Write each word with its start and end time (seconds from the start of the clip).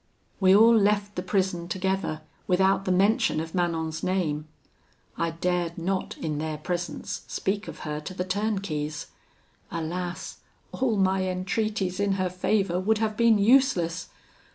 "We 0.39 0.55
all 0.55 0.75
left 0.75 1.15
the 1.15 1.21
prison 1.21 1.67
together, 1.67 2.21
without 2.47 2.85
the 2.85 2.91
mention 2.91 3.39
of 3.39 3.53
Manon's 3.53 4.01
name. 4.01 4.47
I 5.15 5.29
dared 5.29 5.77
not 5.77 6.17
in 6.17 6.39
their 6.39 6.57
presence 6.57 7.21
speak 7.27 7.67
of 7.67 7.81
her 7.81 7.99
to 7.99 8.15
the 8.15 8.25
turnkeys. 8.25 9.09
Alas! 9.69 10.37
all 10.71 10.97
my 10.97 11.29
entreaties 11.29 11.99
in 11.99 12.13
her 12.13 12.31
favour 12.31 12.79
would 12.79 12.97
have 12.97 13.15
been 13.15 13.37
useless. 13.37 14.09